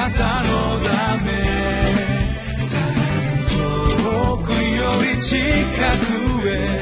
[0.00, 1.30] なたのため。
[3.50, 4.56] 遠くよ
[5.14, 6.80] り近くへ。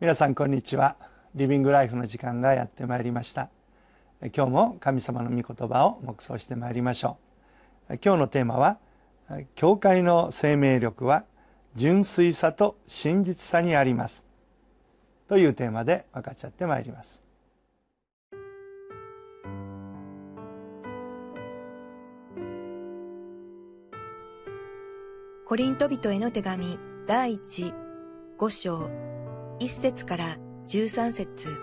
[0.00, 0.96] 皆さんこんにちは。
[1.34, 3.50] リビングライフの時間がやってまいりました。
[4.34, 7.18] 今日も神様の御言葉を黙想してまいりましょ
[7.90, 7.98] う。
[8.02, 8.78] 今日のテーマは
[9.56, 11.24] 教会の生命力は
[11.76, 14.24] 純粋さと真実さにあります。
[15.28, 17.22] というテーマで分かっちゃってまいります。
[25.46, 27.72] コリント人への手紙第一
[28.38, 28.88] 五章
[29.58, 31.56] 1節から13節。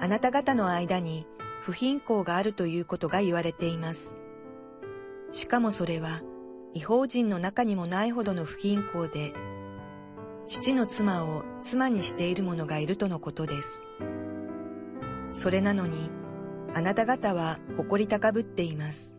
[0.00, 1.26] あなた方の間に
[1.60, 4.14] 不貧困があるということが言われています。
[5.32, 6.22] しかもそれは
[6.74, 9.32] 違法人の中にもないほどの不貧困で、
[10.46, 13.82] 父の妻を妻にしている者がいるとのことです。
[15.32, 16.10] それなのに、
[16.74, 19.16] あなた方は誇り高ぶっています。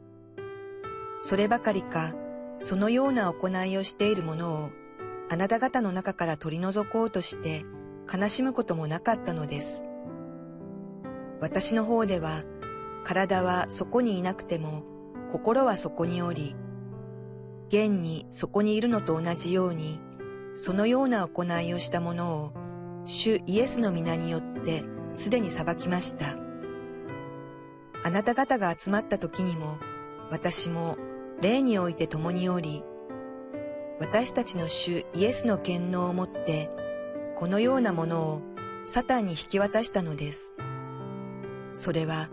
[1.19, 2.13] そればかりか、
[2.59, 4.69] そのような行いをしている者を
[5.31, 7.63] あなた方の中から取り除こうとして
[8.11, 9.83] 悲しむこともなかったのです。
[11.39, 12.43] 私の方では、
[13.03, 14.83] 体はそこにいなくても、
[15.31, 16.55] 心はそこにおり、
[17.69, 19.99] 現にそこにいるのと同じように、
[20.55, 22.53] そのような行いをした者を、
[23.05, 26.35] 主イエスの皆によってすでに裁きました。
[28.03, 29.77] あなた方が集まった時にも、
[30.31, 30.97] 私も
[31.41, 32.83] 霊において共におり、
[33.99, 36.71] 私たちの主イエスの権能をもって、
[37.35, 38.41] このようなものを
[38.83, 40.53] サタンに引き渡したのです。
[41.73, 42.29] それは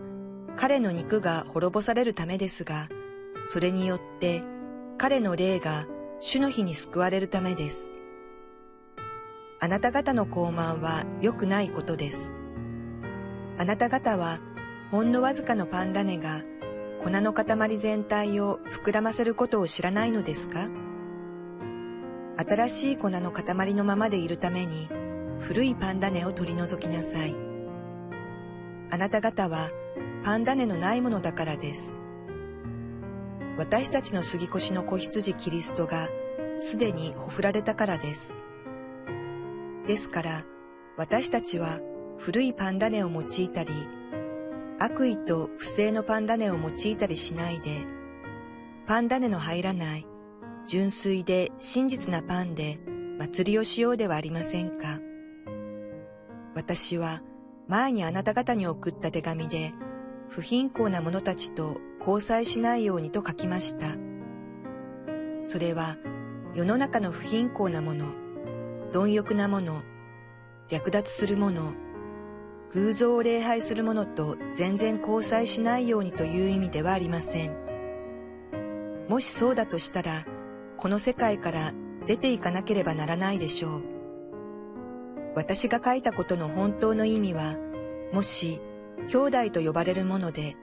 [0.55, 2.89] 彼の肉が滅ぼされるためですが、
[3.45, 4.43] それによって
[4.99, 5.85] 彼の霊が
[6.19, 7.93] 主の日に救われるためです。
[9.59, 12.31] あなた方の傲慢は良くないことです。
[13.59, 14.39] あなた方は
[14.89, 16.41] ほんのわずかのパンダネが
[17.03, 20.67] 粉の塊全体を膨らませることを知らないのですか？
[22.37, 24.89] 新しい粉の塊のままでいるために
[25.39, 27.35] 古いパンダネを取り除きなさい。
[28.89, 29.69] あなた方は
[30.23, 31.93] パンダのないものだからです。
[33.57, 36.09] 私たちの杉越の子羊キリストが
[36.59, 38.35] すでにほふられたからです。
[39.87, 40.45] ですから
[40.97, 41.79] 私たちは
[42.19, 43.71] 古いパンダネを用いたり、
[44.79, 47.85] 悪意と不正のパンダネを用いたりしないで、
[48.85, 50.05] パンダネの入らない
[50.67, 52.79] 純粋で真実なパンで
[53.19, 54.99] 祭りをしようではありませんか。
[56.55, 57.21] 私は
[57.67, 59.73] 前にあなた方に送った手紙で
[60.29, 63.87] 不貧困な者たちと交際しないようにと書きました。
[65.43, 65.97] それは
[66.53, 68.05] 世の中の不貧困な者、
[68.91, 69.83] 貪欲な者、
[70.69, 71.73] 略奪する者、
[72.71, 77.55] 偶像を礼拝する者と全然交際しないようにという意味ではありません。
[79.07, 80.25] もしそうだとしたら、
[80.77, 81.73] この世界から
[82.07, 83.83] 出ていかなければならないでしょう。
[85.35, 87.55] 私が書いたことの本当の意味は、
[88.11, 88.59] もし
[89.07, 90.55] 兄弟と呼ばれるもので、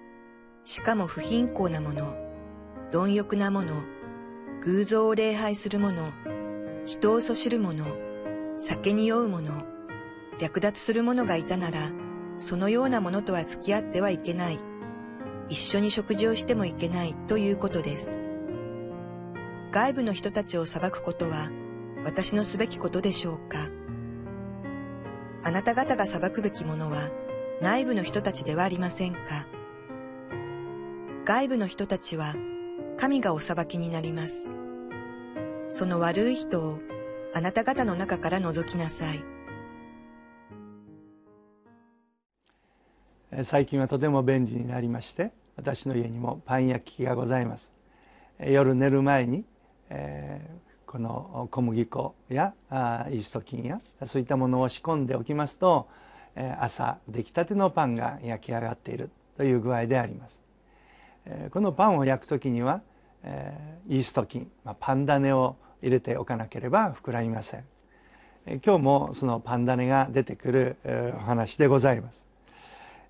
[0.64, 2.16] しかも不貧困なもの、
[2.92, 3.82] 貪欲なもの、
[4.62, 6.12] 偶像を礼拝する者、
[6.84, 7.86] 人をそしる者、
[8.58, 9.64] 酒に酔う者、
[10.38, 11.90] 略奪する者がいたなら、
[12.38, 14.58] そのようなものとは付き合ってはいけない。
[15.48, 18.24] 一緒に食事をしてもいけないということです。
[19.74, 21.50] 外部の人たちを裁くことは
[22.04, 23.58] 私のすべきことでしょうか
[25.42, 27.10] あなた方が裁くべきものは
[27.60, 29.46] 内部の人たちではありませんか？
[31.24, 32.34] 外部の人たちは
[32.98, 34.48] 神がお裁きになります。
[35.70, 36.78] その悪い人を
[37.34, 39.24] あなた方の中から除きなさい。
[43.44, 47.72] 最近はとても便利になりまして私の家にもパン焼き器がございます
[48.38, 49.44] 夜寝る前に
[49.90, 55.88] えー、この小麦粉やあイースト菌やそういったものを仕込んでおきますと、
[56.36, 60.42] 朝出来たてのパンが焼き上がっているという具合であります、
[61.26, 62.82] え、このパンを焼く時には、
[63.22, 67.64] え、イースト菌、まあ、パン種を入れておかなければ膨らみません、
[68.46, 72.26] え、今日もそのパン種が出てくる、え、お話でございます、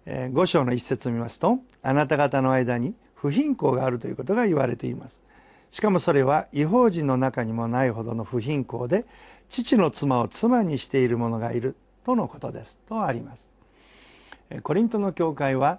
[0.06, 5.23] えー、5章の一節を見ますとあなた方の間に不貧困があるということが言われています。
[5.70, 9.06] しかもそれは違法人の中にもないほどの不貧困で
[9.49, 11.75] 父の妻を妻にしている者がいる。
[12.05, 13.51] とのことですとあります
[14.62, 15.79] コリントの教会は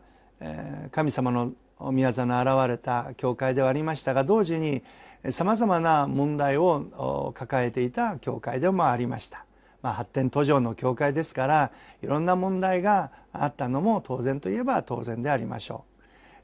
[0.91, 4.83] 神様の御業の現れた教会ではありましたが同時に
[5.29, 9.45] さまざまな問題を抱えていた教会でもありました。
[9.81, 15.85] まあ、発展途上の教会ですからいろんな問題があったのも当然といえば当然でありましょ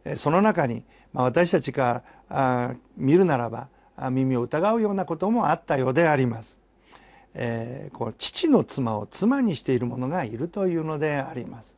[0.05, 0.15] う。
[0.15, 3.67] その中に、まあ、私たちから見るならば
[4.11, 6.60] 耳を疑うようなこともあったようであります。
[7.33, 11.75] えー、こう父の妻を妻にしている者がいるというのであります。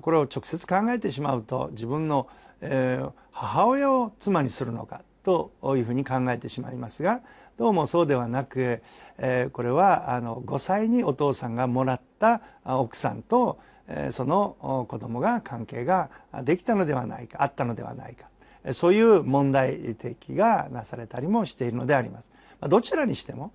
[0.00, 2.28] これを直接考えてしまうと自分の、
[2.60, 7.20] えー、母親を妻にするのかというふうに考えてしまいますが
[7.58, 8.82] どうもそうではなく、
[9.18, 13.58] えー、これはあの5歳にお父さんがもらった奥さんと、
[13.88, 16.10] えー、その子供が関係が
[16.44, 18.26] できたのではないかあったのではないか
[18.72, 22.30] そういう問題提起がなされたりもしているのであります。
[22.68, 23.52] どちらにしても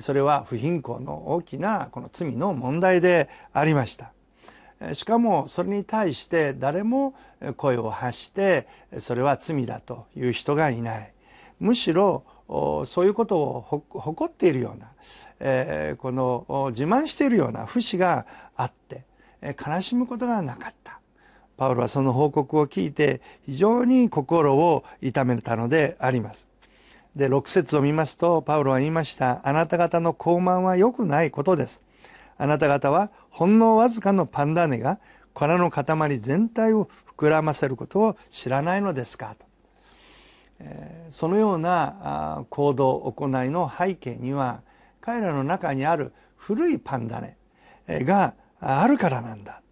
[0.00, 4.12] それは不貧困の大きなこの罪の問題でありました。
[4.94, 7.14] しかもそれに対して誰も
[7.56, 8.66] 声を発して
[8.98, 11.12] それは罪だという人がいない。
[11.58, 12.24] むしろ
[12.86, 18.26] そういうことを誇っているような、この自慢しているような節が
[18.56, 19.04] あって
[19.42, 20.98] 悲しむことがなかった。
[21.56, 26.49] パウロはその報告を聞いて非常に心を痛めたのであります。
[27.16, 29.40] で、6節を見ますと、パウロは言いました。
[29.42, 31.82] あなた方の高慢は良くないことです。
[32.38, 34.98] あなた方はほんのわずかのパンダネが
[35.34, 39.36] 粉の塊全体を膨らませることを知らないのですか？
[39.38, 39.44] と。
[41.10, 44.62] そのような行動行いの背景には
[45.00, 47.36] 彼らの中にある古いパンダネ
[47.88, 49.62] があるからなんだ。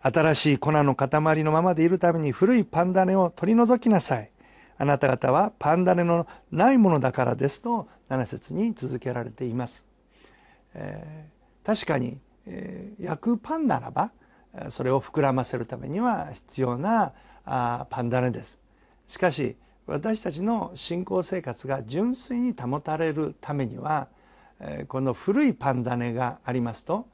[0.00, 4.30] 新しい粉の塊のままでいるために古いパンダネを取り除きなさい。
[4.76, 9.86] あなた方はパンダネのないものだからですと7節に続けられています、
[10.74, 14.10] えー、確かに、えー、焼くパンならば
[14.68, 17.12] それを膨らませるためには必要な
[17.44, 18.60] あパンダネです。
[19.06, 19.56] しかし
[19.86, 24.08] 私たちの信仰生活が純粋に保たれるためには、
[24.60, 27.06] えー、この古いパンダネがありますと、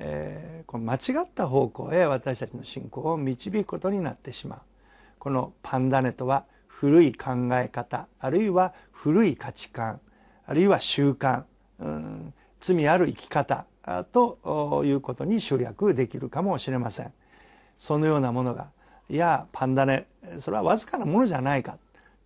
[0.00, 4.60] えー、この間違った方向へ私たちの信仰を導くことになってしまう。
[5.18, 6.44] このパンダネとは
[6.78, 9.98] 古い考え方あるいは古い価値観
[10.46, 11.44] あるいは習慣、
[11.78, 13.64] うん、罪ある生き方
[14.12, 17.12] ということに集約できるかもしれません
[17.78, 18.68] そのようなものが
[19.08, 20.06] いやパンダネ
[20.38, 21.78] それはわずかなものじゃないか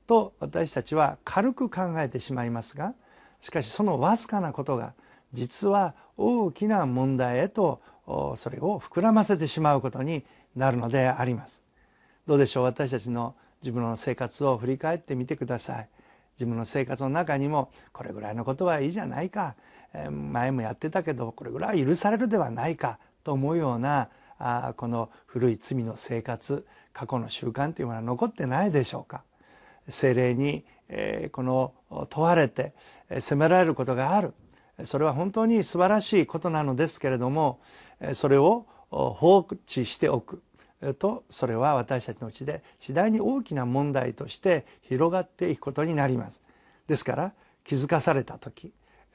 [0.09, 2.95] と私たちは軽く考えてしまいますが
[3.41, 4.95] しかしそのわずかなことが
[5.33, 7.81] 実は大きな問題へと
[8.37, 10.25] それを膨らませてしまうことに
[10.57, 11.63] なるのであります。
[12.27, 12.65] どうでしょう？
[12.65, 15.89] 私たちの自分の生活を振り返ってみてください。
[16.37, 19.57] 自分の生活の中にもこれぐらいのことはいいじゃないか。
[20.11, 22.99] 前もやってたけどこれぐらいは許されるではないか。
[23.23, 24.09] と思うような
[24.39, 29.25] あこの古い罪の生活過去の習慣というものは残ってないでしょうか。
[29.89, 31.75] 精霊に、えこの
[32.09, 32.75] 問われて
[33.11, 34.35] 責められることがある。
[34.85, 37.61] それは本当に素晴らしいことなのですけれども
[38.15, 40.43] それを放置しておく。
[40.99, 46.41] とそれは私たちのうちで次第に大きな問題として広がっていくことになります。
[46.87, 47.33] ですから
[47.65, 48.73] 気づかされた時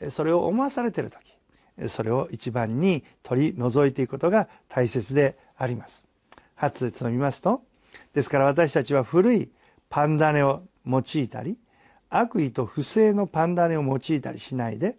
[0.10, 6.06] それを思わされている時それを一番に取り除いていくことが大切であります。
[6.56, 7.64] 初節を見ますと
[8.14, 9.52] ですから私たちは古い
[9.90, 11.58] パンダネを用いたり
[12.10, 14.96] 悪意と不正のパンダネを用いたりしないで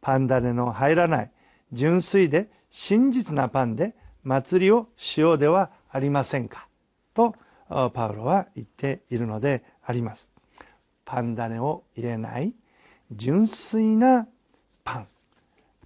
[0.00, 1.30] パンダネの入らない
[1.72, 6.68] 純粋で真実なパンで祭りをしようではありませんか？
[7.14, 7.34] と
[7.68, 10.28] パウロは言っているのであります。
[11.04, 12.52] パン種を入れない
[13.12, 14.26] 純粋な
[14.84, 15.06] パン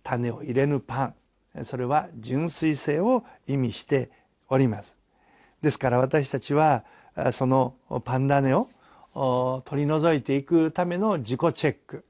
[0.03, 1.15] 種を入れぬパ
[1.57, 4.11] ンそれは純粋性を意味して
[4.49, 4.97] おります。
[5.61, 6.85] ですから私たちは
[7.31, 8.69] そのパン種を
[9.65, 12.05] 取り除いていくための自己チェック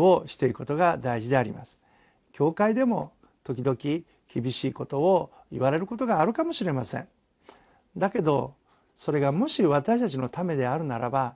[0.00, 1.78] をしていくことが大事であります。
[2.32, 3.12] 教会でも
[3.44, 3.76] 時々
[4.32, 7.08] 厳しいことを言われることがあるかもしれません。
[7.96, 8.54] だけど
[8.96, 11.34] それがもし私たちのためであるならば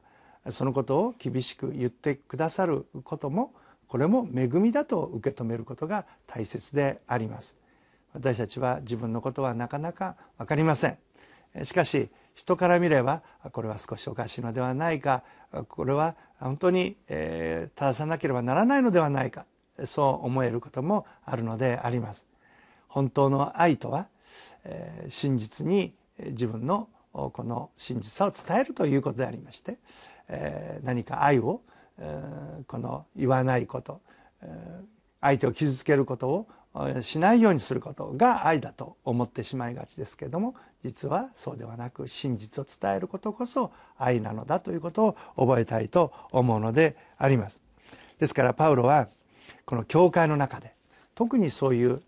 [0.51, 3.53] そのことを厳しく言ってくださることも
[3.87, 7.57] これも恵みだと受け止めることが大切であります。
[8.13, 10.99] 私たちは自分のことはなかなか分かりません。
[11.65, 15.25] しかし人から見ればこれは少しおかしいのではないか
[15.69, 19.45] これは本当に、え正さなければならないのではないか
[19.85, 22.28] そう思えることもあるのであります。
[22.99, 24.09] 本当の愛とは、
[24.65, 29.79] え、真実に自分のこの真実さを伝えるということでありまして、
[30.29, 31.61] え、何か愛を、
[31.99, 34.01] えー、この言わないこと、
[35.21, 36.49] 相手を傷つけることを
[37.03, 47.61] しないようにすることが愛だと思ってしまいがちですけれども実はそうではなく真実を伝えることこそ愛なのだということを覚えたいと思うのであります。
[48.19, 49.09] ですからパウロは
[49.65, 50.73] この教会の中で
[51.15, 52.03] 特にそういう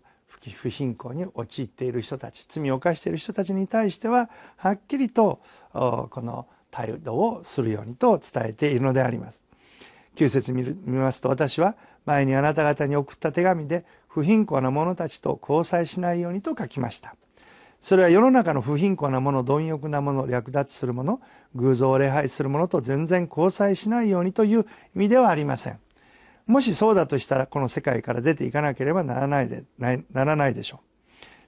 [0.49, 5.39] 不貧困に陥っている人たち罪を犯している人たちに対してははっきりと
[5.71, 9.43] この態度をするようにと伝えているのであります。
[10.15, 17.15] 9節見ますと私は前にあなた方に送った手紙で不貧困な者たちと交際しないようにと書きました。
[17.81, 21.19] それは世の中の不貧困なもの、貪欲なもの、略奪するもの、
[21.55, 25.79] 偶像を礼拝するものと全然交際しないようにという意味ではありません。
[26.47, 30.81] もしそうだとしたら、この世界から出ていかなければならないで、ならないでしょ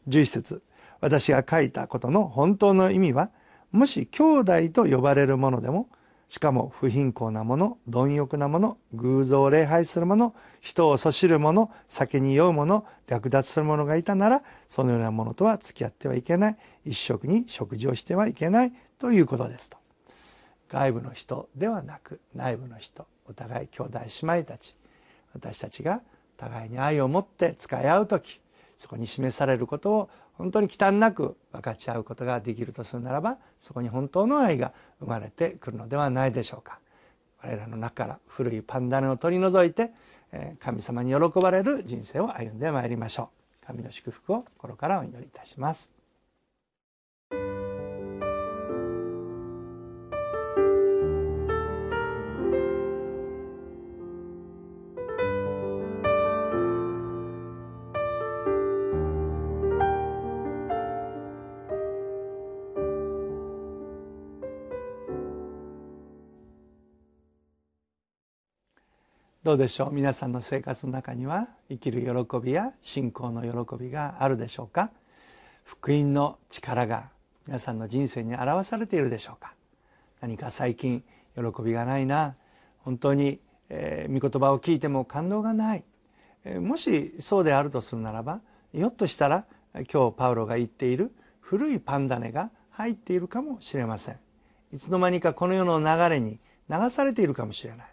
[0.07, 0.09] う。
[0.09, 0.63] 11節
[1.01, 3.29] 私が書いたことの本当の意味は、
[3.71, 5.89] もし兄弟と呼ばれるものでも、
[6.29, 16.57] しかも不貧困なもの、貪欲なもの、偶像を礼拝するもの、人をそしるもの、酒に酔うもの、略奪する者がいたなら、そのようなものとは付き合ってはいけない。
[16.85, 19.77] 一食に食事をしてはいけないということですと。
[20.69, 24.05] 外部の人ではなく、内部の人、お互い兄弟姉
[24.39, 24.75] 妹たち、
[25.33, 26.01] 私たちが
[26.37, 28.39] 互いに愛を持って使い合う時
[28.77, 36.79] そこに示されることを本当に忌憚なく分かち合うことができるとするならばそこに本当の愛が生まれてくるのではないでしょうか。
[37.41, 39.91] 我らの中から古いパンダネを取り除いて
[40.59, 43.29] 神様に喜ばれる人生を歩んでまいりましょ
[43.61, 43.65] う。
[43.65, 46.02] 神の祝福を心からお祈りいたします。
[69.43, 69.91] どうでしょう？
[69.91, 74.89] 皆さんの生活の中には生きる喜びや信仰の喜びがあるでしょうか？
[75.65, 77.09] 福音の力が
[77.45, 79.53] 皆さんの人生に表されているでしょうか？
[80.21, 81.03] 何か最近
[81.35, 82.35] 喜びがないな？
[82.85, 85.83] 本当に、えー、御言葉を聞いても感動がない、
[86.45, 88.39] えー、もしそうであるとするならば
[88.73, 89.43] ひょっとしたら
[89.91, 94.19] 今日パウロが言っている古いパンダネが入っているかもしれません。
[94.71, 97.87] いつの間にかこの世の流れに流されているかもしれない。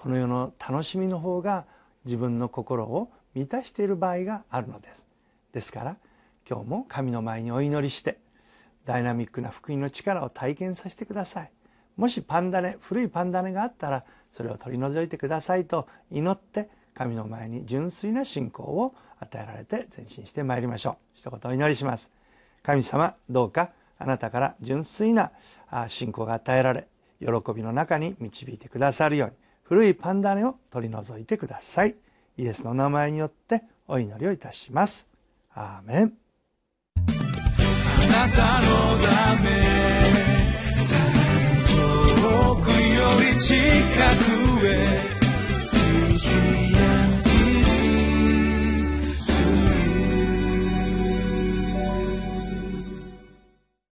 [0.00, 1.64] この世の楽しみの方が
[2.04, 5.08] 自分の心を満たしている場合があるのです。
[5.52, 5.96] ですから
[6.48, 8.20] 今日も神の前にお祈りして
[8.84, 11.50] ダイナミックな福音の力を体験させてください。
[11.96, 20.96] もしパンダネ古いパンダネがあったらそれを取り除いてくださいと祈って神の前に純粋な信仰を与えられて前進してまいりましょう。
[21.14, 22.12] 一言お祈りします。
[22.62, 25.32] 神様どうかあなたから純粋な
[25.88, 26.86] 信仰が与えられ
[27.18, 29.47] 喜びの中に導いてくださるように。
[29.68, 31.94] 古いパンダネを取り除いてください。
[32.38, 35.10] イエスの名前によってお祈りをいたします。
[35.54, 36.14] アーメン。
[36.96, 39.50] あなたのため
[41.66, 42.74] 遠くよ
[43.34, 43.54] り近
[44.58, 45.18] くへ。